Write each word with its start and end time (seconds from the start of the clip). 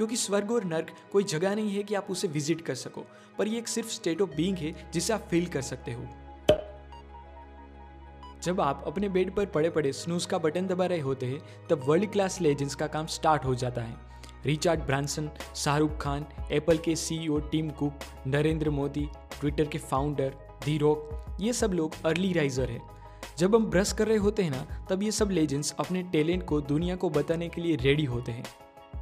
क्योंकि 0.00 0.16
स्वर्ग 0.16 0.50
और 0.50 0.64
नर्क 0.64 0.90
कोई 1.12 1.24
जगह 1.24 1.54
नहीं 1.54 1.70
है 1.70 1.82
कि 1.82 1.94
आप 1.94 2.06
उसे 2.10 2.28
विज़िट 2.28 2.60
कर 2.60 2.74
सको, 2.74 3.00
पर 3.38 3.48
ये 3.48 3.58
एक 3.58 3.68
सिर्फ़ 3.68 3.88
स्टेट 3.88 4.20
ऑफ़ 4.20 4.30
बीइंग 4.30 4.56
है 4.56 4.90
जिसे 4.92 5.12
आप 5.12 5.26
फील 5.30 5.46
कर 5.46 5.62
सकते 5.62 5.92
हो। 5.92 6.04
जब 8.42 8.60
आप 8.60 8.84
अपने 8.86 9.08
बेड 9.08 9.34
पर 9.36 9.46
पड़े 9.46 9.70
पड़े 9.70 9.92
स्नूज 9.92 10.26
का 10.26 10.38
बटन 10.38 10.66
दबा 10.66 10.86
रहे 10.86 11.00
होते 11.00 11.26
हैं, 11.26 11.40
तब 11.70 11.82
वर्ल्ड 11.86 12.10
क्लास 12.12 12.40
लेजेंड्स 12.40 12.74
का 12.74 12.86
काम 12.86 13.06
स्टार्ट 13.06 13.44
हो 13.44 13.54
जाता 13.54 13.82
है। 13.82 13.96
Richard 14.46 14.80
Branson 14.80 15.30
Shahrukh 15.56 16.00
Khan 16.02 16.26
Apple 16.50 16.78
के 16.78 16.96
CEO 16.96 17.38
Tim 17.50 17.70
Cook 17.70 18.08
Narendra 18.26 18.70
Modi 18.70 19.06
Twitter 19.40 19.64
के 19.64 19.78
फाउंडर 19.78 20.34
धी 20.64 20.78
रॉक 20.78 21.36
ये 21.40 21.52
सब 21.52 21.72
लोग 21.72 21.94
अर्ली 22.04 22.32
राइजर 22.32 22.70
है। 22.70 22.80
जब 23.38 23.54
हम 23.54 23.66
ब्रश 23.66 23.92
कर 23.92 24.08
रहे 24.08 24.16
होते 24.16 24.42
हैं 24.42 24.50
ना, 24.50 24.86
तब 24.90 25.02
ये 25.02 25.10
सब 25.10 25.30
लेजेंड्स 25.30 25.74
अपने 25.78 26.02
टैलेंट 26.02 26.46
को, 26.46 26.60
दुनिया 26.60 26.96
को 26.96 27.10
बताने 27.10 27.48
के 27.48 27.60
लिए 27.60 27.76
रेडी 27.76 28.04
होते 28.04 28.32
हैं। 28.32 28.44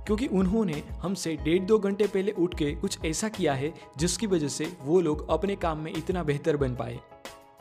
क्योंकि 0.09 0.27
उन्होंने 0.27 0.83
हमसे 0.91 1.37
डेढ़ 1.37 1.63
दो 1.63 1.79
घंटे 1.79 2.07
पहले 2.07 2.33
उठ 2.33 2.55
के 2.55 2.75
कुछ 2.75 3.05
ऐसा 3.05 3.29
किया 3.29 3.55
है, 3.55 3.75
जिसकी 3.99 4.27
वजह 4.27 4.49
से 4.49 4.77
वो 4.83 5.01
लोग 5.01 5.31
अपने 5.31 5.57
काम 5.57 5.79
में 5.79 5.93
इतना 5.97 6.23
बेहतर 6.23 6.57
बन 6.57 6.75
पाए। 6.75 7.01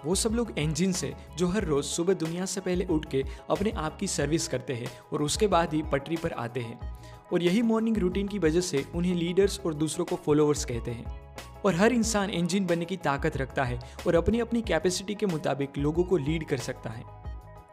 वो 0.06 0.16
सब 0.16 0.30
लोग 0.30 0.60
इंजिन 0.60 0.92
से, 0.92 1.14
जो 1.38 1.48
हर 1.48 1.64
रोज 1.64 1.86
सुबह 1.86 2.14
दुनिया 2.14 2.46
से 2.46 2.62
पहले 2.62 2.86
उठ 2.86 3.06
के 3.12 3.24
अपने 3.50 3.72
आप 3.72 3.98
की 3.98 4.08
सर्विस 4.08 4.48
करते 4.48 4.74
हैं 4.74 4.88
और 5.14 5.24
उसके 5.24 5.48
बाद 5.48 5.74
ही 5.74 5.82
पटरी 5.82 6.18
पर 6.18 6.32
आते 6.32 6.60
हैं। 6.60 7.00
और 7.34 7.44
यही 7.44 7.62
मॉर्निंग 7.62 7.98
रूटीन 7.98 8.28
की 8.28 8.40
वजह 8.40 8.62
से 8.62 8.86
उन्हें 8.96 9.16
लीडर्स 9.16 9.60
और 9.66 9.74
दूसरों 9.74 10.06
को 10.06 10.16
फॉलोअर्स 10.16 10.66
कहते 10.66 10.92
हैं। 10.92 11.36
और 11.66 11.76
हर 11.76 11.94
इंसान 11.94 12.30
इंजिन 12.30 12.66
बनने 12.66 12.86
की 12.86 12.98
ताकत 12.98 13.38
रखता 13.38 13.64
है 13.64 13.80
और 14.08 14.16
अपनी 14.16 14.40
अपनी 14.40 14.62
कैपेसिटी 14.62 15.16
के 15.16 15.26
मुताबिक 15.26 15.78
लोगों 15.78 16.04
को 16.04 16.18
लीड 16.18 16.48
कर 16.48 16.58
सकता 16.58 16.90
है। 16.90 17.17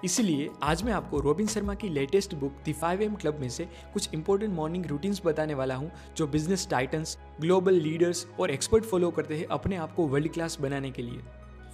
इसलिए 0.05 0.49
आज 0.63 0.83
मैं 0.83 0.93
आपको 0.93 1.19
रोबिन 1.21 1.47
शर्मा 1.47 1.75
की 1.75 1.89
latest 1.89 2.35
book 2.35 2.57
the 2.65 2.73
five 2.73 3.03
AM 3.03 3.15
club 3.15 3.39
में 3.41 3.49
से 3.49 3.65
कुछ 3.93 4.09
इंपॉर्टेंट 4.15 4.53
मॉर्निंग 4.55 4.87
रूटीन्स 4.87 5.21
बताने 5.27 5.55
वाला 5.55 5.75
हूँ, 5.75 5.91
जो 6.17 6.27
बिज़नेस 6.27 6.67
टाइटन्स 6.71 7.17
ग्लोबल 7.41 7.75
लीडर्स 7.75 8.27
और 8.41 8.51
एक्सपर्ट 8.51 8.85
फॉलो 8.85 9.11
करते 9.11 9.37
हैं 9.37 9.46
अपने 9.49 9.77
आप 9.77 9.95
को 9.95 10.07
वर्ल्ड 10.07 10.33
क्लास 10.33 10.59
बनाने 10.61 10.91
के 10.91 11.02
लिए। 11.02 11.21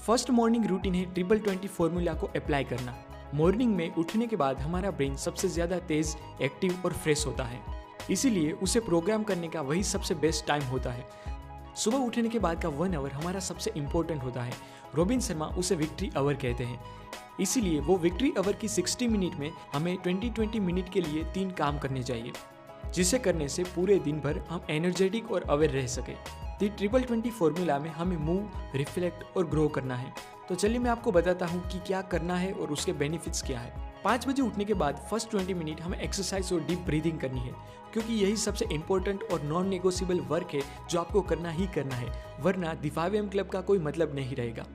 फ़र्स्ट 0.06 0.30
मॉर्निंग 0.30 0.66
रूटीन 0.66 0.94
है 0.94 1.04
ट्रिपल 1.14 1.38
ट्वेंटी 1.38 1.68
फॉर्मूला 1.68 2.14
को 2.14 2.26
अप्लाई 2.36 2.64
करना। 2.64 2.94
मॉर्निंग 3.34 3.74
में 3.76 3.94
उठने 3.94 4.26
के 4.26 4.36
बाद 4.36 4.60
हमारा 4.60 4.90
ब्रेन 4.90 5.16
सबसे 5.16 5.48
ज़्यादा 5.48 5.78
तेज 5.88 6.16
एक्टिव 6.42 6.82
और 6.84 6.92
फ्रेश 6.92 7.26
होता 7.26 7.44
है। 7.44 7.60
इसीलिए 8.10 8.52
उसे 8.52 8.80
प्रोग्राम 8.80 9.22
करने 9.22 9.48
का 9.48 9.60
वही 9.62 9.82
सबसे 9.84 10.14
बेस्ट 10.16 10.46
टाइम 10.46 10.62
होता 10.66 10.92
है। 10.92 11.04
सुबह 11.76 11.98
उठने 11.98 12.28
के 12.28 12.38
बाद 12.38 12.62
का 12.62 12.68
वन 12.70 12.94
आवर 12.94 13.10
हमारा 13.10 13.40
सबसे 13.40 13.72
इम्पोर्टेंट 13.76 14.22
होता 14.22 14.42
है। 14.42 14.52
रोबिन 14.94 15.20
शर्मा 15.20 15.46
उसे 15.58 15.74
विक्ट्री 15.76 16.10
आवर 16.16 16.34
कहते 16.36 16.64
हैं। 16.64 16.80
इसीलिए 17.40 17.80
वो 17.80 17.96
विक्ट्री 17.96 18.32
आवर 18.38 18.52
की 18.54 18.68
60 18.68 19.08
मिनट 19.08 19.34
में 19.34 19.50
हमें 19.72 19.96
20-20 19.98 20.60
मिनट 20.60 20.88
के 20.88 21.00
लिए 21.00 21.24
तीन 21.34 21.50
काम 21.50 21.78
करने 21.78 22.02
चाहिए, 22.02 22.32
जिसे 22.94 23.18
करने 23.18 23.48
से 23.48 23.64
पूरे 23.66 23.98
दिन 23.98 24.20
भर 24.20 24.38
हम 24.50 24.64
एनर्जेटिक 24.70 25.30
और 25.30 25.46
अवेयर 25.50 25.72
रह 25.72 25.86
सके। 25.88 26.14
दी 26.58 26.68
ट्रिपल 26.68 27.02
ट्वेंटी 27.02 27.30
फॉर्मूला 27.30 27.78
में 27.78 27.90
हमें 27.90 28.16
मूव 28.16 28.76
रिफ्लेक्ट 28.76 29.36
और 29.36 29.46
ग्रो 29.46 29.68
करना 29.68 29.96
है। 29.96 30.12
तो 30.48 30.54
चलिए 30.54 30.78
मैं 30.78 30.90
आपको 30.90 31.12
बताता 31.12 31.46
हूँ 31.46 31.60
कि 31.68 31.78
क्या 31.78 32.00
करना 32.04 32.36
है 32.36 32.52
और 32.52 32.70
उसके 32.70 32.92
बेनिफिट्स 32.94 33.42
क्या 33.42 33.60
है। 33.60 33.88
पाँच 34.04 34.26
बजे 34.28 34.42
उठने 34.42 34.64
के 34.64 34.74
बाद 34.74 34.96
फ़र्स्ट 35.10 35.30
ट्वेंटी 35.30 35.54
मिनट 35.54 35.80
हमें 35.80 35.98
एक्सरसाइज 35.98 36.52
और 36.52 36.60
डीप 36.60 36.78
ब्रीदिंग 36.78 37.18
करनी 37.20 37.40
है, 37.40 37.52
क्योंकि 37.92 38.14
यही 38.14 38.36
सबसे 38.36 38.66
इंपॉर्टेंट 38.72 39.22
और 39.22 39.42
नॉन 39.42 39.68
नेगोशियबल 39.68 40.20
वर्क 40.28 40.54
है 40.54 40.60
जो 40.90 41.00
आपको 41.00 41.20
करना 41.22 41.50
ही 41.50 41.66
करना 41.74 41.94
है, 41.94 42.12
वरना 42.40 42.74
दिफावे 42.74 43.18
एम 43.18 43.28
क्लब 43.28 43.48
का 43.48 43.60
कोई 43.60 43.78
मतलब 43.78 44.14
नहीं 44.14 44.36
रहेगा। 44.36 44.66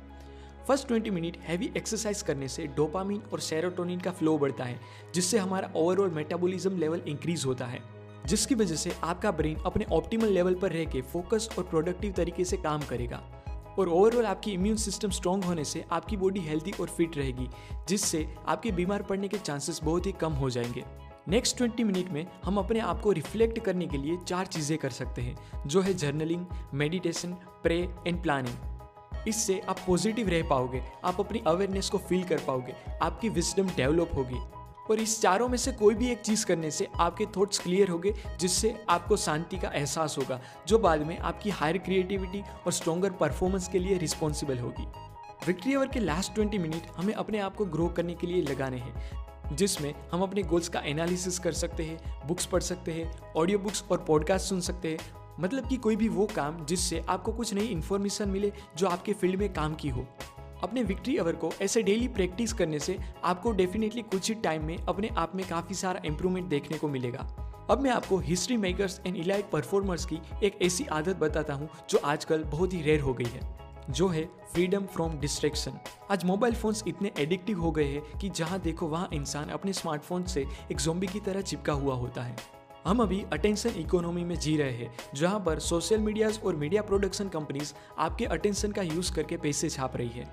फ़र्स्ट 0.67 0.88
20 0.88 1.09
मिनट 1.09 1.38
हैवी 1.38 1.71
एक्सरसाइज 1.77 2.21
करने 2.21 2.47
से 2.47 2.67
डोपामिन 2.67 3.21
और 3.33 3.39
सेरोटोनिन 3.39 3.99
का 3.99 4.11
फ्लो 4.11 4.38
बढ़ता 4.38 4.63
है, 4.63 4.80
जिससे 5.13 5.38
हमारा 5.38 5.72
ओवरऑल 5.75 6.09
मेटाबॉलिज्म 6.09 6.77
लेवल 6.77 7.02
इंक्रीज 7.07 7.45
होता 7.45 7.66
है, 7.66 7.81
जिसकी 8.25 8.55
वजह 8.55 8.75
से 8.75 8.95
आपका 9.03 9.31
ब्रेन 9.31 9.55
अपने 9.55 9.85
ऑप्टिमल 9.85 10.27
लेवल 10.27 10.55
पर 10.55 10.72
रह 10.72 10.85
के 10.85 11.02
फोकस 11.02 11.49
और 11.57 11.63
प्रोडक्टिव 11.63 12.11
तरीके 12.11 12.45
से 12.45 12.57
काम 12.57 12.81
करेगा। 12.81 13.23
और 13.80 13.89
ओवरऑल 13.89 14.25
आपकी 14.25 14.52
इम्यून 14.52 14.75
सिस्टम 14.75 15.09
स्ट्रॉन्ग 15.09 15.44
होने 15.44 15.63
से 15.63 15.85
आपकी 15.91 16.17
बॉडी 16.17 16.39
हेल्दी 16.39 16.72
और 16.72 16.88
फिट 16.88 17.17
रहेगी, 17.17 17.50
जिससे 17.90 18.35
आपके 18.47 18.72
बीमार 18.72 19.01
पड़ने 19.01 19.28
के 19.28 19.38
चांसेस 19.38 19.79
बहुत 19.84 20.06
ही 20.06 20.11
कम 20.11 20.34
हो 20.34 20.50
जाएँगे। 20.50 20.84
नेक्स्ट 21.28 21.57
ट्वेंटी 21.57 21.84
मिनट 21.84 22.09
में 22.09 22.28
हम 22.44 22.57
अपने 22.57 22.79
आप 22.79 23.01
को 23.01 23.11
रिफ्लेक्ट 23.11 23.59
करने 23.59 23.88
के 23.88 23.97
लिए 23.97 24.17
चार 24.17 24.45
चीज़ें 24.45 24.78
कर 24.78 24.90
सकते 24.90 25.22
हैं, 25.22 25.67
जो 25.67 25.81
है 25.81 25.94
journaling 25.94 26.45
meditation 26.73 27.34
pray 27.34 27.90
and 28.07 28.23
planning 28.23 28.75
इससे 29.28 29.62
आप 29.69 29.80
पॉजिटिव 29.88 30.30
रह 30.30 30.50
पाओगे, 30.50 30.84
आप 31.03 31.19
अपनी 31.19 31.41
अवेयरनेस 31.47 31.90
को 31.90 31.97
फील 31.97 32.24
कर 32.24 32.38
पाओगे, 32.38 32.75
आपकी 33.02 33.30
विजडम 33.30 33.68
डेवलप 33.68 34.12
होगी। 34.16 34.40
और 34.91 35.00
इस 35.00 35.22
चारों 35.22 35.47
में 35.47 35.58
से 35.58 35.72
कोई 35.72 35.96
भी 35.96 36.09
एक 36.12 36.22
चीज़ 36.22 36.46
करने 36.46 36.72
से 36.72 36.88
आपके 36.96 37.25
थॉट्स 37.25 37.59
क्लियर 37.59 37.90
होंगे, 37.90 38.14
जिससे 38.40 38.75
आपको 38.90 39.18
शांति 39.18 39.58
का 39.58 39.69
एहसास 39.69 40.18
होगा, 40.18 40.40
जो 40.68 40.80
बाद 40.80 41.06
में 41.06 41.18
आपकी 41.19 41.50
हायर 41.50 41.78
क्रिएटिविटी 41.78 42.41
और 42.66 42.72
स्ट्रॉन्गर 42.72 43.12
परफॉर्मेंस 43.12 43.68
के 43.68 43.80
लिए 43.80 43.97
रिस्पॉन्सिबल 43.97 44.59
होगी। 44.59 44.88
विक्ट्री 45.47 45.75
ओवर 45.75 45.88
के 45.88 46.00
लास्ट 46.00 46.34
ट्वेंटी 46.34 46.58
मिनट 46.58 46.88
हमें 46.97 47.14
अपने 47.14 47.40
आप 47.40 47.56
को 47.56 47.66
ग्रो 47.66 47.88
करने 47.88 48.14
के 48.14 48.28
लिए 48.28 48.41
लगाने 48.41 48.78
हैं, 48.78 49.56
जिसमें 49.56 49.94
हम 50.12 50.22
अपने 50.22 50.44
गोल्स 50.44 50.69
का 50.69 50.80
एनालिसिस 50.80 51.40
कर 51.40 51.52
सकते 51.52 51.84
हैं 51.84 52.28
बुक्स 52.28 52.46
पढ़ 52.46 52.62
सकते 52.62 52.91
हैं 52.91 53.34
ऑडियो 53.34 53.59
बुक्स 53.59 53.84
और 53.91 53.97
पॉडकास्ट 53.97 54.46
सुन 54.46 54.62
सकते 54.62 54.91
हैं 54.91 55.25
मतलब 55.40 55.68
कि 55.68 55.78
कोई 55.78 55.96
भी 55.96 56.09
वो 56.09 56.25
काम 56.25 56.66
जिससे 56.66 57.03
आपको 57.09 57.31
कुछ 57.31 57.53
नई 57.53 57.66
इन्फॉर्मेशन 57.66 58.29
मिले 58.29 58.51
जो 58.78 58.88
आपके 58.88 59.13
फ़ील्ड 59.13 59.40
में 59.40 59.51
काम 59.53 59.75
की 59.75 59.90
हो। 59.90 60.06
अपने 60.63 60.84
विक्ट्री 60.84 61.16
अवर 61.18 61.35
को 61.35 61.51
ऐसे 61.62 61.81
डेली 61.84 62.07
प्रैक्टिस 62.07 62.53
करने 62.53 62.79
से 62.79 62.97
आपको 63.23 63.51
डेफिनेटली 63.51 64.01
कुछ 64.01 64.29
ही 64.29 64.35
टाइम 64.35 64.66
में 64.66 64.78
अपने 64.79 65.09
आप 65.18 65.35
में 65.35 65.46
काफ़ी 65.47 65.75
सारा 65.75 66.01
इम्प्रूवमेंट 66.06 66.47
देखने 66.50 66.78
को 66.78 66.88
मिलेगा। 66.88 67.28
अब 67.69 67.81
मैं 67.81 67.91
आपको 67.91 68.18
history 68.19 68.57
makers 68.57 69.00
and 69.06 69.16
elite 69.16 69.50
performers 69.51 70.06
की 70.06 70.19
एक 70.44 70.62
ऐसी 70.62 70.85
आदत 70.91 71.16
बताता 71.16 71.53
हूँ 71.53 71.69
जो 71.90 71.97
आजकल 72.06 72.44
बहुत 72.44 72.73
ही 72.73 72.81
रेयर 72.81 73.02
हो 73.02 73.13
गई 73.13 73.25
है, 73.25 73.40
जो 73.90 74.07
है 74.07 74.23
फ्रीडम 74.53 74.85
फ्रॉम 74.85 75.19
डिस्ट्रैक्शन 75.19 75.79
आज 76.12 76.25
मोबाइल 76.25 76.56
फोन्स 76.56 76.84
इतने 76.88 77.12
एडिक्टिव 77.19 77.62
हो 77.62 77.72
गए 77.72 77.85
हैं 77.85 78.17
कि 78.19 78.29
जहाँ 78.29 78.59
देखो 78.59 78.88
वहाँ 78.88 79.09
इंसान 79.13 79.50
अपने 79.50 79.73
स्मार्टफ़ोन 79.73 80.23
से 80.25 80.46
एक 80.72 80.78
जोम्बी 80.78 81.07
की 81.07 81.19
तरह 81.19 81.41
चिपका 81.41 81.73
हुआ 81.73 81.96
होता 81.96 82.23
है। 82.23 82.35
हम 82.85 83.00
अभी 83.00 83.23
अटेंशन 83.34 83.79
इकोनॉमी 83.79 84.23
में 84.23 84.35
जी 84.35 84.56
रहे 84.57 84.72
हैं, 84.72 84.91
जहाँ 85.16 85.40
पर 85.40 85.59
सोशल 85.59 86.00
मीडियाज 86.00 86.40
और 86.46 86.56
मीडिया 86.56 86.81
प्रोडक्शन 86.81 87.29
कंपनीज़ 87.29 87.73
आपके 88.00 88.25
अटेंशन 88.25 88.72
का 88.72 88.81
यूज़ 88.81 89.12
करके 89.13 89.38
पैसे 89.38 89.69
छाप 89.69 89.96
रही 89.97 90.09
है। 90.09 90.28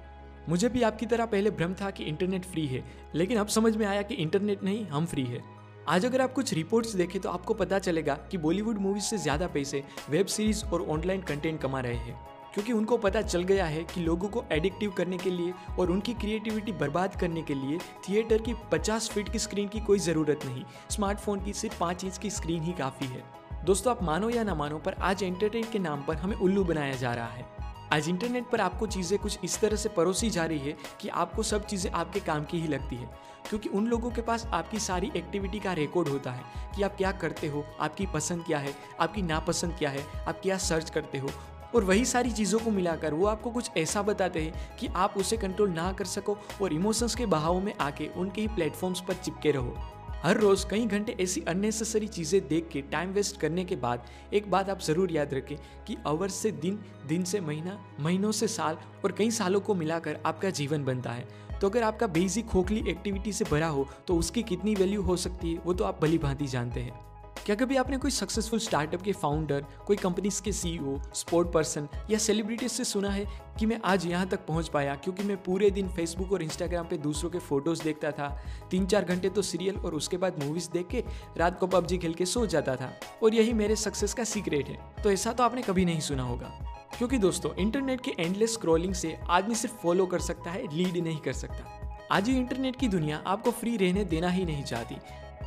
मुझे 0.48 0.68
भी 0.68 0.82
आपकी 0.82 1.06
तरह 1.06 1.26
पहले 1.26 1.50
भ्रम 1.50 1.74
था 1.74 1.90
कि 1.90 2.04
इंटरनेट 2.04 2.44
फ्री 2.44 2.66
है, 2.66 2.84
लेकिन 3.14 3.38
अब 3.38 3.46
समझ 3.48 3.76
में 3.76 3.86
आया 3.86 4.02
कि 4.02 4.14
इंटरनेट 4.16 4.62
नहीं, 4.62 4.86
हम 4.86 5.06
फ्री 5.06 5.24
है। 5.24 5.42
आज 5.88 6.06
अगर 6.06 6.20
आप 6.20 6.32
कुछ 6.32 6.52
रिपोर्ट्स 6.54 6.94
देखें 6.94 7.20
तो 7.20 7.28
आपको 7.30 7.54
पता 7.54 7.78
चलेगा 7.78 8.14
कि 8.30 8.38
बॉलीवुड 8.38 8.78
मूवीज़ 8.78 9.04
से 9.04 9.18
ज़्यादा 9.18 9.46
पैसे 9.48 9.82
वेब 10.10 10.26
सीरीज़ 10.26 10.64
और 10.64 10.86
ऑनलाइन 10.88 11.22
कंटेंट 11.22 11.60
कमा 11.60 11.80
रहे 11.80 11.96
हैं। 11.96 12.20
क्योंकि 12.54 12.72
उनको 12.72 12.96
पता 12.96 13.22
चल 13.22 13.42
गया 13.42 13.64
है 13.64 13.84
कि 13.84 14.00
लोगों 14.00 14.28
को 14.28 14.44
एडिक्टिव 14.52 14.90
करने 14.90 15.18
के 15.18 15.30
लिए 15.30 15.54
और 15.78 15.90
उनकी 15.90 16.14
क्रिएटिविटी 16.14 16.72
बर्बाद 16.72 17.16
करने 17.16 17.42
के 17.42 17.54
लिए 17.54 17.78
थिएटर 17.78 18.42
की 18.42 18.54
50 18.72 19.08
फीट 19.10 19.28
की 19.28 19.38
स्क्रीन 19.38 19.68
की 19.68 19.80
कोई 19.80 19.98
ज़रूरत 19.98 20.40
नहीं। 20.44 20.64
स्मार्टफ़ोन 20.90 21.44
की 21.44 21.52
सिर्फ़ 21.52 21.78
पाँच 21.80 22.04
इंच 22.04 22.18
की 22.18 22.30
स्क्रीन 22.30 22.62
ही 22.62 22.72
काफ़ी 22.72 23.06
है। 23.06 23.24
दोस्तों, 23.64 23.96
आप 23.96 24.02
मानो 24.02 24.30
या 24.30 24.42
ना 24.42 24.54
मानो, 24.54 24.78
पर 24.78 24.92
आज 24.92 25.22
एंटरटेन 25.22 25.64
के 25.72 25.78
नाम 25.78 26.02
पर 26.02 26.16
हमें 26.16 26.36
उल्लू 26.36 26.64
बनाया 26.64 26.94
जा 26.94 27.14
रहा 27.14 27.28
है। 27.28 27.46
आज 27.92 28.08
इंटरनेट 28.08 28.50
पर 28.50 28.60
आपको 28.60 28.86
चीज़ें 28.86 29.18
कुछ 29.18 29.38
इस 29.44 29.60
तरह 29.60 29.76
से 29.76 29.88
परोसी 29.88 30.30
जा 30.30 30.44
रही 30.44 30.58
है 30.58 30.76
कि 31.00 31.08
आपको 31.08 31.42
सब 31.42 31.66
चीज़ें 31.66 31.90
आपके 31.92 32.20
काम 32.20 32.44
की 32.44 32.60
ही 32.60 32.68
लगती 32.68 32.96
है। 32.96 33.10
क्योंकि 33.50 33.68
उन 33.68 33.86
लोगों 33.86 34.10
के 34.10 34.22
पास 34.22 34.46
आपकी 34.46 34.78
सारी 34.78 35.12
एक्टिविटी 35.16 35.58
का 35.58 35.72
रिकॉर्ड 35.72 36.08
होता 36.08 36.30
है 36.30 36.42
कि 36.76 36.82
आप 36.82 36.96
क्या 36.96 37.12
करते 37.12 37.46
हो, 37.46 37.64
आपकी 37.80 38.06
पसंद 38.06 38.44
क्या 38.44 38.58
है, 38.58 38.74
आपकी 39.00 39.22
नापसंद 39.22 39.76
क्या 39.78 39.90
है, 39.90 40.06
आप 40.28 40.40
क्या 40.42 40.58
सर्च 40.58 40.90
करते 40.90 41.18
हो। 41.18 41.28
और 41.74 41.84
वही 41.84 42.04
सारी 42.04 42.30
चीज़ों 42.30 42.58
को 42.58 42.70
मिलाकर 42.70 43.14
वो 43.14 43.26
आपको 43.26 43.50
कुछ 43.50 43.70
ऐसा 43.76 44.02
बताते 44.02 44.42
हैं 44.42 44.76
कि 44.76 44.88
आप 44.96 45.14
उसे 45.16 45.36
कंट्रोल 45.36 45.70
ना 45.70 45.92
कर 45.92 46.04
सको 46.06 46.36
और 46.62 46.72
इमोशंस 46.72 47.14
के 47.14 47.26
बहाव 47.26 47.60
में 47.60 47.72
आके 47.80 48.08
उनके 48.16 48.40
ही 48.40 48.48
प्लेटफॉर्म्स 48.48 49.00
पर 49.00 49.14
चिपके 49.14 49.50
रहो। 49.50 49.76
हर 50.24 50.36
रोज़ 50.36 50.66
कई 50.66 50.84
घंटे 50.86 51.16
ऐसी 51.20 51.40
अननेसेसरी 51.48 52.06
चीज़ें 52.08 52.40
देख 52.48 52.68
के 52.72 52.80
टाइम 52.82 53.12
वेस्ट 53.12 53.40
करने 53.40 53.64
के 53.64 53.76
बाद 53.76 54.06
एक 54.32 54.50
बात 54.50 54.68
आप 54.70 54.80
ज़रूर 54.80 55.12
याद 55.12 55.34
रखें 55.34 55.56
कि 55.86 55.96
आवर्स 56.06 56.34
से 56.34 56.50
दिन 56.52 56.78
दिन 57.08 57.24
से 57.24 57.40
महीना, 57.40 57.78
महीनों 58.00 58.32
से 58.32 58.48
साल 58.48 58.78
और 59.04 59.12
कई 59.12 59.30
सालों 59.30 59.60
को 59.60 59.74
मिलाकर 59.74 60.18
आपका 60.26 60.50
जीवन 60.50 60.84
बनता 60.84 61.10
है। 61.10 61.28
तो 61.60 61.68
अगर 61.68 61.82
आपका 61.82 62.06
बेसिक 62.08 62.46
खोखली 62.46 62.84
एक्टिविटी 62.90 63.32
से 63.32 63.44
भरा 63.44 63.68
हो 63.68 63.88
तो 64.06 64.16
उसकी 64.16 64.42
कितनी 64.42 64.74
वैल्यू 64.74 65.02
हो 65.02 65.16
सकती 65.18 65.52
है, 65.52 65.58
वो 65.58 65.74
तो 65.74 65.84
आप 65.84 66.00
भली 66.02 66.18
भांति 66.18 66.46
जानते 66.46 66.80
हैं। 66.80 67.11
क्या 67.46 67.56
कभी 67.56 67.76
आपने 67.76 67.96
कोई 67.98 68.10
सक्सेसफुल 68.10 68.58
स्टार्टअप 68.58 69.02
के 69.02 69.12
फाउंडर 69.12 69.64
कोई 69.86 69.96
कंपनीज़ 69.96 70.42
के 70.42 70.52
सीईओ 70.52 70.98
स्पोर्ट 71.14 71.52
पर्सन 71.52 71.88
या 72.10 72.18
सेलिब्रिटीज 72.18 72.72
से 72.72 72.84
सुना 72.84 73.10
है 73.10 73.26
कि 73.58 73.66
मैं 73.66 73.80
आज 73.84 74.06
यहाँ 74.06 74.26
तक 74.26 74.46
पहुँच 74.46 74.68
पाया? 74.68 74.94
क्योंकि 74.94 75.22
मैं 75.22 75.42
पूरे 75.42 75.70
दिन 75.70 75.88
फेसबुक 75.88 76.32
और 76.32 76.42
इंस्टाग्राम 76.42 76.86
पे 76.86 76.98
दूसरों 76.98 77.30
के 77.30 77.38
फ़ोटोज़ 77.38 77.82
देखता 77.82 78.10
था। 78.10 78.44
तीन 78.70 78.86
चार 78.86 79.04
घंटे 79.04 79.28
तो 79.28 79.42
सीरियल 79.42 79.76
और 79.76 79.94
उसके 79.94 80.16
बाद 80.16 80.44
मूवीज़ 80.44 80.70
देख 80.70 80.86
के 80.86 81.04
रात 81.36 81.58
को 81.58 81.66
पबजी 81.66 81.98
खेल 81.98 82.14
के 82.14 82.26
सो 82.26 82.46
जाता 82.46 82.76
था। 82.76 82.92
और 83.22 83.34
यही 83.34 83.52
मेरे 83.52 83.76
सक्सेस 83.76 84.14
का 84.14 84.24
सीक्रेट 84.24 84.68
है। 84.68 84.94
तो 85.02 85.10
ऐसा 85.10 85.32
तो 85.32 85.44
आपने 85.44 85.62
कभी 85.62 85.84
नहीं 85.84 86.00
सुना 86.00 86.22
होगा। 86.22 86.78
क्योंकि 86.98 87.18
दोस्तों 87.18 87.54
इंटरनेट 87.54 88.00
के 88.00 88.14
एंडलेस 88.18 88.52
स्क्रॉलिंग 88.52 88.94
से 88.94 89.18
आदमी 89.30 89.54
सिर्फ़ 89.54 89.76
फॉलो 89.76 90.06
कर 90.06 90.18
सकता 90.18 90.50
है 90.50 90.76
लीड 90.76 90.96
नहीं 90.96 91.18
कर 91.18 91.32
सकता। 91.32 91.98
आज 92.10 92.28
ही 92.28 92.36
इंटरनेट 92.36 92.76
की 92.76 92.88
दुनिया 92.88 93.22
आपको 93.26 93.50
फ्री 93.50 93.76
रहने 93.76 94.04
देना 94.04 94.28
ही 94.28 94.44
नहीं 94.44 94.64
चाहती। 94.64 94.96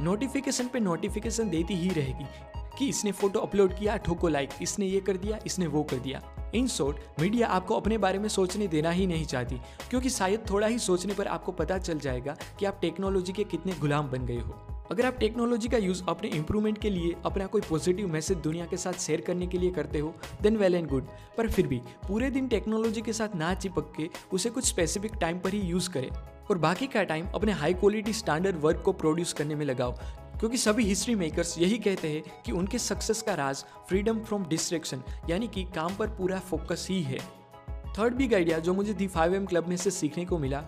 नोटिफिकेशन 0.01 0.67
पे 0.67 0.79
नोटिफिकेशन 0.79 1.49
देती 1.49 1.75
ही 1.75 1.89
रहेगी 1.89 2.25
कि 2.77 2.87
इसने 2.89 3.11
फ़ोटो 3.11 3.39
अपलोड 3.39 3.77
किया, 3.77 3.95
ठोको 3.97 4.27
लाइक 4.27 4.49
इसने 4.61 4.85
ये 4.85 4.99
कर 4.99 5.17
दिया, 5.17 5.39
इसने 5.45 5.67
वो 5.67 5.83
कर 5.83 5.97
दिया। 5.97 6.21
इन 6.55 6.67
शॉर्ट 6.67 6.97
मीडिया 7.19 7.47
आपको 7.47 7.75
अपने 7.75 7.97
बारे 7.97 8.19
में 8.19 8.27
सोचने 8.29 8.67
देना 8.67 8.89
ही 8.89 9.07
नहीं 9.07 9.25
चाहती, 9.25 9.55
क्योंकि 9.89 10.09
शायद 10.09 10.43
थोड़ा 10.49 10.67
ही 10.67 10.79
सोचने 10.79 11.13
पर 11.13 11.27
आपको 11.27 11.51
पता 11.51 11.77
चल 11.77 11.99
जाएगा 11.99 12.35
कि 12.59 12.65
आप 12.65 12.79
टेक्नोलॉजी 12.81 13.33
के 13.33 13.43
कितने 13.43 13.73
गुलाम 13.73 14.09
बन 14.11 14.25
गए 14.25 14.39
हो। 14.39 14.55
अगर 14.91 15.05
आप 15.05 15.17
टेक्नोलॉजी 15.19 15.67
का 15.67 15.77
यूज़ 15.77 16.03
अपने 16.09 16.29
इंप्रूवमेंट 16.29 16.77
के 16.77 16.89
लिए, 16.89 17.15
अपना 17.25 17.45
कोई 17.45 17.61
पॉजिटिव 17.61 18.07
मैसेज 18.07 18.37
दुनिया 18.37 18.65
के 18.65 18.77
साथ 18.77 18.99
शेयर 18.99 19.21
करने 19.21 19.47
के 19.47 19.57
लिए 19.57 19.71
करते 19.71 19.99
हो 19.99 20.13
देन 20.41 20.57
वेल 20.57 20.75
एंड 20.75 20.87
गुड 20.89 21.07
पर 21.37 21.51
फिर 21.51 21.67
भी, 21.67 21.81
पूरे 22.07 22.29
दिन 22.29 22.47
टेक्नोलॉजी 22.47 23.01
के 23.01 23.13
साथ 23.13 23.35
ना 23.35 23.53
चिपक 23.53 23.91
के, 23.97 24.09
उसे 24.33 24.49
कुछ 24.49 24.65
स्पेसिफिक 24.65 25.15
टाइम 25.21 25.39
पर 25.39 25.53
ही 25.53 25.59
यूज़ 25.61 25.89
करें। 25.89 26.09
और 26.49 26.57
बाकी 26.57 26.87
का 26.87 27.03
टाइम 27.03 27.27
अपने 27.27 27.51
हाई 27.51 27.73
क्वालिटी 27.73 28.13
स्टैंडर्ड 28.13 28.55
वर्क 28.55 28.81
को 28.85 28.93
प्रोड्यूस 28.93 29.33
करने 29.33 29.55
में 29.55 29.65
लगाओ। 29.65 29.91
क्योंकि 30.39 30.57
सभी 30.57 30.85
हिस्ट्री 30.85 31.15
मेकर्स 31.15 31.57
यही 31.59 31.77
कहते 31.77 32.09
हैं 32.09 32.41
कि 32.45 32.51
उनके 32.51 32.79
सक्सेस 32.79 33.21
का 33.21 33.33
राज 33.33 33.63
फ्रीडम 33.89 34.19
फ्रॉम 34.19 34.45
डिस्ट्रेक्शन 34.45 35.03
यानी 35.29 35.47
कि 35.47 35.63
काम 35.75 35.95
पर 35.95 36.07
पूरा 36.07 36.39
फोकस 36.39 36.87
ही 36.89 37.01
है। 37.01 37.19
थर्ड 37.97 38.13
बिग 38.13 38.33
आइडिया 38.33 38.59
जो 38.59 38.73
मुझे 38.73 38.93
दी 38.93 39.07
फाइव 39.07 39.35
एम 39.35 39.45
क्लब 39.45 39.67
में 39.67 39.77
से 39.77 39.91
सीखने 39.91 40.25
को 40.25 40.37
मिला, 40.37 40.63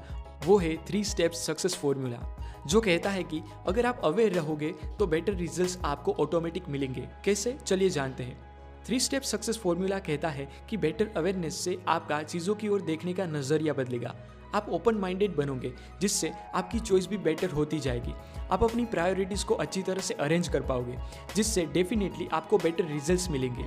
वो 0.45 0.57
है 0.57 0.75
थ्री 0.85 1.03
स्टेप्स 1.03 1.45
सक्सेस 1.45 1.75
फॉर्मूला 1.75 2.33
जो 2.67 2.81
कहता 2.81 3.09
है 3.09 3.23
कि 3.23 3.41
अगर 3.67 3.85
आप 3.85 4.01
अवेयर 4.03 4.33
रहोगे 4.33 4.71
तो 4.99 5.07
बेटर 5.07 5.33
रिजल्ट्स 5.33 5.77
आपको 5.85 6.11
ऑटोमेटिक 6.11 6.69
मिलेंगे। 6.69 7.07
कैसे? 7.25 7.57
चलिए 7.65 7.89
जानते 7.89 8.23
हैं। 8.23 8.37
थ्री 8.85 8.99
स्टेप 8.99 9.21
सक्सेस 9.21 9.57
फॉर्मूला 9.57 9.99
कहता 9.99 10.29
है 10.29 10.47
कि 10.69 10.77
बेटर 10.77 11.11
अवेयरनेस 11.17 11.55
से 11.55 11.77
आपका 11.87 12.21
चीज़ों 12.23 12.55
की 12.55 12.67
ओर 12.67 12.81
देखने 12.81 13.13
का 13.13 13.25
नज़रिया 13.25 13.73
बदलेगा। 13.73 14.15
आप 14.55 14.69
ओपन 14.69 14.95
माइंडेड 14.95 15.35
बनोगे, 15.35 15.73
जिससे 16.01 16.31
आपकी 16.55 16.79
चॉइस 16.79 17.07
भी 17.07 17.17
बेटर 17.17 17.49
होती 17.49 17.79
जाएगी। 17.79 18.13
आप 18.51 18.63
अपनी 18.63 18.85
प्रायोरिटीज़ 18.85 19.45
को 19.45 19.55
अच्छी 19.55 19.81
तरह 19.81 20.01
से 20.01 20.13
अरेंज 20.13 20.47
कर 20.47 20.61
पाओगे, 20.61 20.97
जिससे 21.35 21.65
डेफिनेटली 21.65 22.27
आपको 22.33 22.57
बेटर 22.57 22.85
रिजल्ट्स 22.85 23.29
मिलेंगे। 23.29 23.65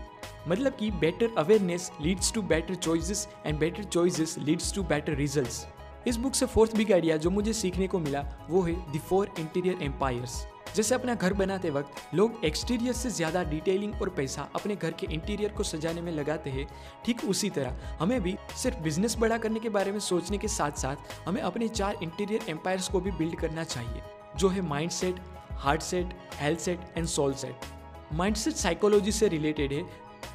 मतलब 0.48 0.72
कि 0.72 0.90
better 0.90 1.34
awareness 1.38 1.90
leads 2.00 2.32
to 2.32 2.42
better 2.42 2.74
choices 2.74 3.28
and 3.46 3.58
better 3.58 3.84
choices 3.84 4.38
leads 4.38 4.74
to 4.74 4.82
better 4.82 5.14
results 5.14 5.66
इस 6.06 6.16
बुक 6.16 6.34
से 6.34 6.46
फोर्थ 6.46 6.76
बिग 6.76 6.92
आइडिया 6.92 7.16
जो 7.16 7.30
मुझे 7.30 7.52
सीखने 7.52 7.86
को 7.86 7.98
मिला, 7.98 8.24
वो 8.50 8.62
है 8.62 8.74
द 8.92 9.00
फोर 9.00 9.34
इंटीरियर 9.38 9.82
एम्पायर्स 9.82 10.44
जैसे 10.76 10.94
अपना 10.94 11.14
घर 11.14 11.32
बनाते 11.34 11.70
वक्त 11.70 12.14
लोग 12.14 12.44
एक्सटीरियर 12.44 12.92
से 12.92 13.10
ज़्यादा 13.10 13.42
डिटेलिंग 13.44 14.00
और 14.02 14.08
पैसा 14.16 14.42
अपने 14.54 14.76
घर 14.76 14.90
के 14.90 15.06
इंटीरियर 15.06 15.52
को 15.52 15.62
सजाने 15.62 16.00
में 16.00 16.10
लगाते 16.12 16.50
हैं। 16.50 16.66
ठीक 17.06 17.24
उसी 17.24 17.50
तरह, 17.50 17.76
हमें 18.00 18.20
भी 18.22 18.36
सिर्फ़ 18.56 18.78
बिज़नेस 18.82 19.16
बड़ा 19.18 19.38
करने 19.38 19.60
के 19.60 19.68
बारे 19.68 19.92
में 19.92 19.98
सोचने 20.00 20.38
के 20.38 20.48
साथ 20.48 20.78
साथ 20.78 21.26
हमें 21.26 21.40
अपने 21.42 21.68
चार 21.70 21.96
इंटीरियर 22.02 22.50
एम्पायर्स 22.50 22.88
को 22.88 23.00
भी 23.00 23.10
बिल्ड 23.12 23.38
करना 23.40 23.64
चाहिए, 23.64 24.02
जो 24.36 24.48
है 24.48 24.60
mind 24.60 24.90
set 24.90 25.20
heart 25.54 25.82
set 25.82 26.14
health 26.34 26.60
set 26.60 26.80
and 26.96 27.06
soul 27.08 27.34
set 27.34 28.14
mind 28.14 28.36
set 28.36 28.54
psychology 28.54 29.12
से 29.12 29.28
रिलेटेड 29.28 29.72
है, 29.72 29.84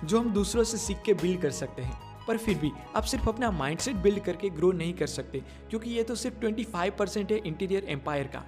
जो 0.04 0.20
हम 0.20 0.32
दूसरों 0.34 0.64
से 0.64 0.78
सीख 0.78 1.02
के 1.06 1.14
बिल्ड 1.16 1.42
कर 1.42 1.52
सकते 1.54 1.82
हैं। 1.82 2.15
पर 2.28 2.38
फिर 2.38 2.58
भी 2.58 2.72
आप 2.96 3.04
सिर्फ़ 3.04 3.30
अपना 3.30 3.52
माइंडसेट 3.52 3.96
बिल्ड 3.96 4.20
करके 4.20 4.50
ग्रो 4.50 4.72
नहीं 4.72 4.94
कर 4.94 5.08
सकते, 5.08 5.40
क्योंकि 5.70 5.90
ये 5.90 6.04
तो 6.04 6.16
सिर्फ़ 6.16 6.36
25 6.36 6.92
परसेंट 6.92 7.32
है 7.32 7.38
इंटीरियर 7.38 7.84
एम्पायर 7.84 8.28
का। 8.28 8.44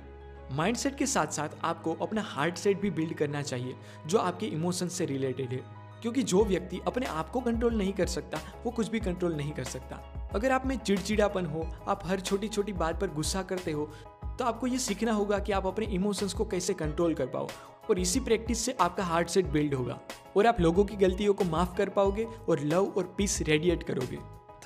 माइंडसेट 0.51 0.95
के 0.95 1.06
साथ 1.06 1.27
साथ 1.27 1.50
आपको 1.63 1.94
अपना 1.94 2.21
हार्ट 2.21 2.56
सेट 2.56 2.81
भी 2.81 2.89
बिल्ड 2.89 3.13
करना 3.13 3.41
चाहिए, 3.41 3.75
जो 4.07 4.18
आपके 4.18 4.45
इमोशन 4.45 4.88
से 4.88 5.06
रिलेटेड 5.06 5.50
है। 5.50 5.88
क्योंकि 6.01 6.24
जो 6.24 6.44
व्यक्ति 6.45 6.79
अपने 6.88 7.06
आप 7.06 7.29
को 7.29 7.39
कंट्रोल 7.39 7.75
नहीं 7.75 7.94
कर 7.94 8.07
सकता, 8.07 8.39
वो 8.65 8.71
कुछ 8.71 8.89
भी 8.89 9.00
कंट्रोल 9.00 9.35
नहीं 9.35 9.51
कर 9.51 9.63
सकता। 9.63 9.95
अगर 10.35 10.51
आप 10.51 10.65
में 10.65 10.77
चिड़चिड़ापन 10.77 11.45
हो, 11.45 11.68
आप 11.88 12.01
हर 12.06 12.19
छोटी 12.19 12.47
छोटी 12.47 12.74
बात 12.74 13.01
पर 13.01 13.07
गुस्सा 13.07 13.41
करते 13.44 13.71
हो 13.71 13.91
तो 14.39 14.45
आपको 14.45 14.68
ये 14.68 14.78
सीखना 14.78 15.12
होगा 15.12 15.39
कि 15.39 15.51
आप 15.51 15.66
अपने 15.68 15.86
इमोशंस 15.86 16.34
को 16.34 16.45
कैसे 16.45 16.74
कंट्रोल 16.74 17.13
कर 17.13 17.25
पाओ। 17.25 17.48
और 17.89 18.00
इसी 18.00 18.19
प्रैक्टिस 18.19 18.66
से 18.66 18.75
आपका 18.81 19.04
हार्ट 19.04 19.30
सेट 19.30 19.45
बिल्ड 19.45 19.74
होगा। 19.74 20.00
और 20.38 20.48
आप 20.48 20.60
लोगों 20.62 20.86
की 20.86 20.95
गलतियों 20.95 21.34
को 21.34 21.44
माफ़ 21.44 21.75
कर 21.78 21.89
पाओगे 21.89 22.25
और 22.50 22.60
लव 22.60 22.94
और 22.98 23.13
पीस 23.18 23.42
रेडिएट 23.42 23.84
करोगे। 23.84 24.18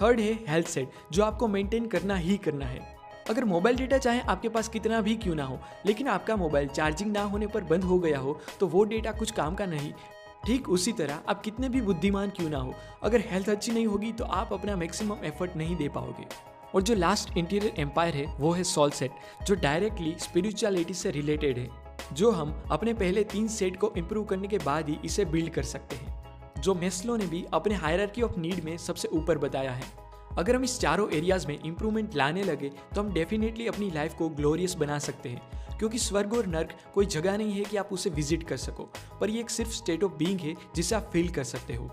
थर्ड 0.01 0.19
है 0.19 0.33
हेल्थ 0.47 0.68
सेट 0.68 0.91
जो 1.12 1.23
आपको 1.23 1.47
मेंटेन 1.47 1.88
करना 1.88 2.15
ही 2.15 2.38
करना 2.38 2.65
है। 2.65 2.79
अगर 3.29 3.45
मोबाइल 3.45 3.77
डेटा 3.77 3.97
चाहे, 3.97 4.19
आपके 4.19 4.50
पास 4.50 4.68
कितना 4.68 5.01
भी 5.01 5.15
क्यों 5.15 5.35
ना 5.35 5.44
हो, 5.44 5.59
लेकिन 5.85 6.07
आपका 6.07 6.35
मोबाइल 6.35 6.68
चार्जिंग 6.68 7.12
ना 7.12 7.23
होने 7.23 7.47
पर 7.47 7.63
बंद 7.63 7.83
हो 7.83 8.00
गया 8.00 8.19
हो 8.19 8.39
तो 8.59 8.68
वो 8.68 8.83
डेटा 8.83 9.12
कुछ 9.12 9.31
काम 9.31 9.56
का 9.56 9.65
नहीं। 9.65 9.94
ठीक 10.45 10.69
उसी 10.69 10.91
तरह, 10.91 11.19
आप 11.27 11.41
कितने 11.41 11.69
भी 11.69 11.81
बुद्धिमान 11.81 12.29
क्यों 12.29 12.50
ना 12.50 12.57
हो, 12.57 12.73
अगर 13.03 13.23
हेल्थ 13.25 13.50
अच्छी 13.50 13.71
नहीं 13.71 13.88
होगी 13.88 14.12
तो 14.12 14.25
आप 14.25 14.53
अपना 14.53 14.75
मैक्सिमम 14.75 15.25
एफर्ट 15.25 15.56
नहीं 15.56 15.75
दे 15.75 15.89
पाओगे। 15.89 16.25
और 16.75 16.81
जो 16.81 16.95
लास्ट 16.95 17.38
इंटीरियर 17.38 17.79
एम्पायर 17.79 18.15
है, 18.15 18.25
वो 18.39 18.51
है 18.51 18.63
सॉल 18.63 18.91
सेट 18.91 19.45
जो 19.47 19.56
डायरेक्टली 19.57 20.15
स्पिरिचुअलिटी 20.19 20.94
से 20.94 21.12
रिलेटेड 21.12 21.57
है, 21.57 21.69
जो 22.13 22.31
हम 22.31 22.53
अपने 22.71 22.94
पहले 22.94 23.23
तीन 23.25 23.47
सेट 23.50 23.77
को 23.77 23.94
इम्प्रूव 23.97 24.25
करने 24.25 24.47
के 24.47 24.57
बाद 24.57 24.89
ही 24.89 24.97
इसे 25.06 25.25
बिल्ड 25.25 25.53
कर 25.53 25.63
सकते 25.65 25.95
हैं, 25.95 26.62
जो 26.62 26.73
मेस्लो 26.75 27.15
ने 27.18 27.25
भी 27.25 27.45
अपने 27.53 27.75
हायरार्की 27.75 28.21
ऑफ़ 28.21 28.39
नीड 28.39 28.63
में 28.63 28.77
सबसे 28.79 29.07
ऊपर 29.09 29.38
बताया 29.38 29.71
है। 29.71 30.00
अगर 30.38 30.56
हम 30.56 30.63
इस 30.63 30.79
चारों 30.79 31.09
एरियाज़ 31.12 31.47
में 31.47 31.57
इम्प्रूवमेंट 31.59 32.15
लाने 32.15 32.44
लगे 32.44 32.69
तो 32.69 33.01
हम 33.01 33.12
डेफिनेटली 33.13 33.68
अपनी 33.68 33.89
लाइफ 33.91 34.13
को 34.13 34.29
ग्लोरियस 34.29 34.75
बना 34.75 35.00
सकते 35.00 35.29
हैं, 35.29 35.77
क्योंकि 35.79 36.00
स्वर्ग 36.00 36.33
और 36.33 36.45
नर्क 36.47 36.75
कोई 36.94 37.06
जगह 37.07 37.38
नहीं 37.38 37.53
है 37.53 37.63
कि 37.63 37.77
आप 37.77 37.89
उसे 37.91 38.09
विज़िट 38.09 38.44
कर 38.44 38.57
सको, 38.57 38.83
पर 39.21 39.29
ये 39.29 39.39
एक 39.39 39.50
सिर्फ़ 39.50 39.71
स्टेट 39.73 40.03
ऑफ़ 40.03 40.13
बीइंग 40.13 40.39
है 40.39 40.56
जिसे 40.75 40.95
आप 40.95 41.09
फील 41.13 41.29
कर 41.29 41.44
सकते 41.45 41.75
हो। 41.75 41.89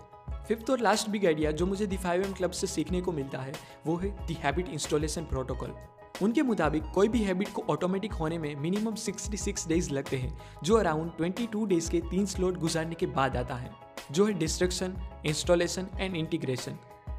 फिफ्थ 0.49 0.71
और 0.71 0.81
लास्ट 0.81 1.09
बिग 1.11 1.27
आइडिया 1.27 1.51
जो 1.51 1.67
मुझे 1.67 1.87
दी 1.87 1.97
फाइव 1.97 2.23
एम 2.23 2.33
क्लब 2.33 2.51
से 2.51 2.67
सीखने 2.67 3.01
को 3.01 3.13
मिलता 3.13 3.39
है, 3.39 3.53
वो 3.87 3.97
है 3.97 4.09
दी 4.27 4.35
हैबिट 4.35 4.69
इंस्टॉलेशन 4.69 5.25
प्रोटोकॉल 5.25 5.75
उनके 6.23 6.43
मुताबिक 6.43 6.85
कोई 6.95 7.09
भी 7.09 7.23
हैबिट 7.23 7.49
को 7.49 7.65
ऑटोमेटिक 7.71 8.13
होने 8.13 8.39
में 8.39 8.55
मिनिमम 8.57 8.95
66 8.95 9.69
डेज़ 9.69 9.91
लगते 9.91 10.17
हैं, 10.17 10.39
जो 10.65 10.75
अराउंड 10.75 11.11
22 11.21 11.67
डेज़ 11.67 11.91
के 11.91 12.01
तीन 12.01 12.27
स्लॉट 12.27 12.59
गुजारने 12.59 12.95
के 12.95 13.07
बाद 13.07 13.37
आता 13.37 13.55
है, 13.55 13.71
जो 14.13 14.25
है 14.25 14.33
डिस्ट्रक्शन 14.33 14.95
इंस्टॉलेशन 15.27 15.89
एंड 15.97 16.17
इंटीग्रेशन 16.17 16.79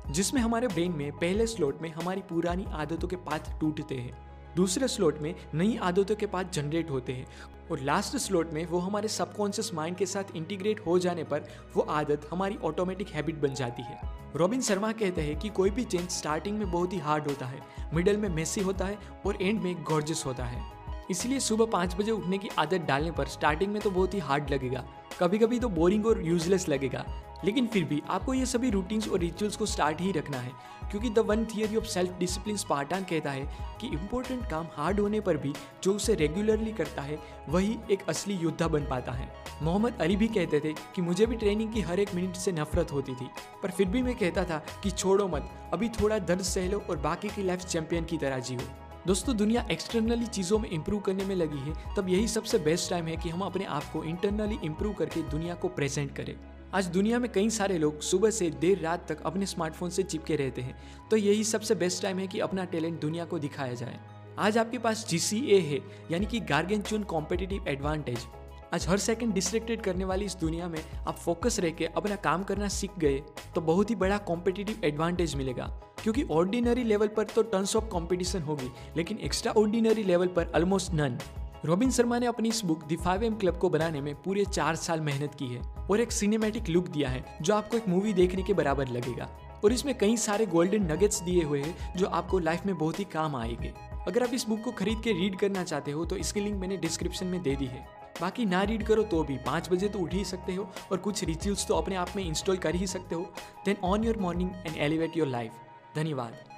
जिसमें 0.09 0.41
हमारे 0.41 0.67
ब्रेन 0.67 0.91
में 0.91 1.11
पहले 1.11 1.47
स्लॉट 1.47 1.81
में 1.81 1.89
हमारी 1.91 2.21
पुरानी 2.21 2.65
आदतों 2.71 3.07
के 3.07 3.15
पाथ 3.15 3.59
टूटते 3.59 3.95
हैं। 3.95 4.28
दूसरे 4.55 4.87
स्लॉट 4.87 5.19
में 5.19 5.35
नई 5.53 5.77
आदतों 5.77 6.15
के 6.15 6.25
पास 6.25 6.45
जनरेट 6.53 6.89
होते 6.89 7.13
हैं। 7.13 7.27
और 7.71 7.79
लास्ट 7.79 8.17
स्लॉट 8.17 8.53
में 8.53 8.65
वो 8.65 8.79
हमारे 8.79 9.07
सबकॉन्शियस 9.07 9.73
माइंड 9.73 9.97
के 9.97 10.05
साथ 10.05 10.35
इंटीग्रेट 10.35 10.79
हो 10.79 10.99
जाने 10.99 11.23
पर 11.23 11.39
वो 11.75 11.81
आदत 11.81 12.29
हमारी 12.31 12.57
ऑटोमेटिक 12.57 13.09
हैबिट 13.09 13.35
बन 13.35 13.53
जाती 13.53 13.81
है। 13.81 14.01
रॉबिन 14.35 14.61
शर्मा 14.61 14.91
कहते 14.91 15.21
हैं 15.21 15.39
कि 15.39 15.49
कोई 15.49 15.69
भी 15.69 15.83
चेंज 15.83 16.09
स्टार्टिंग 16.09 16.59
में 16.59 16.71
बहुत 16.71 16.93
ही 16.93 16.97
हार्ड 16.97 17.27
होता 17.27 17.45
है 17.45 17.61
मिडल 17.93 18.17
में 18.17 18.29
मेसी 18.29 18.61
होता 18.61 18.85
है 18.85 18.97
और 19.25 19.41
एंड 19.41 19.61
में 19.61 19.83
गॉर्जिस 19.83 20.25
होता 20.25 20.45
है। 20.45 20.78
इसलिए 21.11 21.39
सुबह 21.39 21.65
पाँच 21.65 21.95
बजे 21.95 22.11
उठने 22.11 22.37
की 22.37 22.49
आदत 22.59 22.81
डालने 22.81 23.11
पर 23.11 23.27
स्टार्टिंग 23.27 23.71
में 23.73 23.81
तो 23.81 23.91
बहुत 23.91 24.13
ही 24.13 24.19
हार्ड 24.19 24.49
लगेगा। 24.49 24.85
कभी 25.19 25.37
कभी 25.37 25.59
तो 25.59 25.69
बोरिंग 25.69 26.05
और 26.05 26.21
यूजलेस 26.25 26.67
लगेगा। 26.69 27.05
लेकिन 27.45 27.67
फिर 27.67 27.83
भी 27.83 28.01
आपको 28.09 28.33
ये 28.33 28.45
सभी 28.45 28.69
रूटीन्स 28.69 29.07
और 29.09 29.19
रिचुअल्स 29.19 29.55
को 29.55 29.65
स्टार्ट 29.65 30.01
ही 30.01 30.11
रखना 30.11 30.37
है, 30.37 30.51
क्योंकि 30.91 31.09
the 31.09 31.19
one 31.19 31.45
theory 31.45 31.75
of 31.75 31.85
self 31.85 32.17
discipline 32.19 32.57
Spartan 32.57 33.03
कहता 33.03 33.31
है 33.31 33.77
कि 33.81 33.87
इम्पोर्टेंट 33.87 34.49
काम 34.49 34.67
हार्ड 34.73 34.99
होने 34.99 35.19
पर 35.19 35.37
भी 35.37 35.53
जो 35.83 35.93
उसे 35.93 36.15
रेगुलरली 36.15 36.71
करता 36.71 37.01
है, 37.01 37.17
वही 37.49 37.77
एक 37.91 38.03
असली 38.09 38.33
योद्धा 38.33 38.67
बन 38.67 38.85
पाता 38.85 39.11
है। 39.11 39.31
मोहम्मद 39.63 40.01
अली 40.01 40.15
भी 40.15 40.27
कहते 40.27 40.59
थे 40.59 40.73
कि 40.95 41.01
मुझे 41.01 41.25
भी 41.25 41.35
ट्रेनिंग 41.35 41.73
की 41.73 41.81
हर 41.81 41.99
एक 41.99 42.13
मिनट 42.15 42.35
से 42.35 42.51
नफरत 42.51 42.91
होती 42.91 43.15
थी, 43.15 43.29
पर 43.63 43.71
फिर 43.71 43.87
भी 43.87 44.01
मैं 44.01 44.15
कहता 44.15 44.43
था 44.43 44.61
कि 44.83 44.91
छोड़ो 44.91 45.27
मत, 45.27 45.49
अभी 45.73 45.89
थोड़ा 45.91 46.19
दर्द 46.19 46.41
सह 46.43 46.69
लो 46.69 46.83
और 46.89 46.97
बाकी 46.99 47.29
की 47.29 47.43
लाइफ 47.43 47.59
चैंपियन 47.61 48.05
की 48.05 48.17
तरह 48.17 48.39
जियो। 48.39 48.88
दोस्तों, 49.07 49.35
दुनिया 49.37 49.65
एक्सटर्नली 49.71 50.25
चीज़ों 50.25 50.57
में 50.59 50.69
इंप्रूव 50.69 50.99
करने 51.01 51.25
में 51.25 51.35
लगी 51.35 51.57
है, 51.59 51.73
तब 51.95 52.09
यही 52.09 52.27
सबसे 52.27 52.57
बेस्ट 52.59 52.89
टाइम 52.89 53.05
है 53.07 53.15
कि 53.17 53.29
हम 53.29 53.41
अपने 53.41 53.65
आप 53.65 53.83
को 53.93 54.03
इंटरनली 54.03 54.57
इम्प्रूव 54.63 54.93
करके 54.93 55.21
दुनिया 55.21 55.53
को 55.55 55.67
प्रेजेंट 55.69 56.15
करें। 56.15 56.35
आज 56.73 56.87
दुनिया 56.87 57.19
में 57.19 57.31
कई 57.31 57.49
सारे 57.49 57.77
लोग 57.77 58.01
सुबह 58.01 58.29
से 58.29 58.49
देर 58.51 58.79
रात 58.79 59.07
तक 59.07 59.21
अपने 59.25 59.45
स्मार्टफ़ोन 59.45 59.89
से 59.89 60.03
चिपके 60.03 60.35
रहते 60.35 60.61
हैं 60.61 60.75
तो 61.11 61.17
यही 61.17 61.43
सबसे 61.43 61.75
बेस्ट 61.75 62.03
टाइम 62.03 62.19
है 62.19 62.27
कि 62.27 62.39
अपना 62.39 62.65
टैलेंट 62.65 62.99
दुनिया 63.01 63.25
को 63.25 63.39
दिखाया 63.39 63.73
जाए। 63.73 63.99
आज 64.39 64.57
आपके 64.57 64.77
पास 64.77 65.05
जीसीए 65.09 65.59
है, 65.61 65.79
यानी 66.11 66.25
कि 66.25 66.39
गार्गेन 66.41 66.81
चुन 66.81 67.03
कॉम्पिटिटिव 67.05 67.67
एडवांटेज 67.67 68.27
आज 68.73 68.87
हर 68.87 68.97
सेकंड 68.99 69.33
डिस्ट्रेक्टेड 69.33 69.81
करने 69.81 70.05
वाली 70.05 70.25
इस 70.25 70.35
दुनिया 70.37 70.67
में 70.67 70.79
आप 70.97 71.15
फोकस 71.15 71.59
रह 71.59 71.69
के 71.69 71.85
अपना 71.87 72.15
काम 72.17 72.43
करना 72.43 72.67
सीख 72.69 72.99
गए 72.99 73.21
तो 73.55 73.61
बहुत 73.61 73.89
ही 73.89 73.95
बड़ा 73.95 74.17
कॉम्पिटिटिव 74.17 74.81
एडवांटेज 74.85 75.35
मिलेगा। 75.35 75.65
क्योंकि 76.03 76.23
ऑर्डिनरी 76.31 76.83
लेवल 76.83 77.07
पर 77.07 77.23
तो 77.25 77.41
टर्न्स 77.43 77.75
ऑफ़ 77.75 77.85
कॉम्पिटिशन 77.85 78.41
होगी, 78.41 78.71
लेकिन 78.97 79.17
एक्स्ट्रा 79.17 79.51
ऑर्डिनरी 79.51 80.03
लेवल 80.03 80.27
पर 80.27 80.51
ऑलमोस्ट 80.55 80.93
नन 80.93 81.17
रॉबिन 81.65 81.91
शर्मा 81.91 82.17
ने 82.19 82.25
अपनी 82.25 82.49
इस 82.49 82.63
book 82.65 82.83
the 82.83 82.95
five 82.95 83.23
AM 83.23 83.35
club 83.35 83.57
को 83.57 83.69
बनाने 83.69 84.01
में 84.01 84.13
पूरे 84.15 84.45
चार 84.45 84.75
साल 84.75 85.01
मेहनत 85.01 85.35
की 85.35 85.47
है 85.47 85.61
और 85.89 85.99
एक 85.99 86.11
सिनेमेटिक 86.11 86.69
लुक 86.69 86.87
दिया 86.87 87.09
है, 87.09 87.23
जो 87.41 87.55
आपको 87.55 87.77
एक 87.77 87.87
मूवी 87.87 88.13
देखने 88.13 88.43
के 88.43 88.53
बराबर 88.53 88.87
लगेगा। 88.87 89.29
और 89.63 89.73
इसमें 89.73 89.97
कई 89.97 90.17
सारे 90.17 90.45
गोल्डन 90.45 90.91
नगेट्स 90.91 91.21
दिए 91.21 91.43
हुए 91.43 91.61
हैं, 91.61 91.93
जो 91.95 92.07
आपको 92.07 92.39
लाइफ 92.39 92.65
में 92.65 92.77
बहुत 92.77 92.99
ही 92.99 93.03
काम 93.03 93.35
आएँगे। 93.35 93.73
अगर 94.07 94.23
आप 94.23 94.33
इस 94.33 94.47
बुक 94.49 94.61
को 94.61 94.71
खरीद 94.71 95.01
के 95.03 95.13
रीड 95.13 95.37
करना 95.39 95.63
चाहते 95.63 95.91
हो 95.91 96.05
तो 96.05 96.15
इसकी 96.15 96.39
लिंक 96.39 96.55
मैंने 96.55 96.77
डिस्क्रिप्शन 96.77 97.27
में 97.27 97.41
दे 97.43 97.55
दी 97.55 97.65
है। 97.65 97.87
बाकी 98.21 98.45
ना 98.45 98.61
रीड 98.63 98.83
करो 98.83 99.03
तो 99.03 99.23
भी, 99.23 99.37
पाँच 99.37 99.69
बजे 99.71 99.87
तो 99.89 99.99
उठ 99.99 100.13
ही 100.13 100.23
सकते 100.25 100.53
हो 100.55 100.69
और 100.91 100.97
कुछ 100.97 101.23
रिचुअल्स 101.23 101.67
तो 101.67 101.75
अपने 101.75 101.95
आप 101.95 102.09
में 102.15 102.23
इंस्टॉल 102.23 102.57
कर 102.57 102.75
ही 102.75 102.87
सकते 102.87 103.15
हो। 103.15 103.31
Then 103.65 103.77
own 103.83 104.03
your 104.03 104.17
morning 104.17 104.49
and 104.57 104.77
elevate 104.77 105.17
your 105.17 105.27
life 105.27 105.51
धन्यवाद। 105.95 106.48